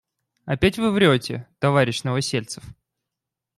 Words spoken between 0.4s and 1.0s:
Опять Вы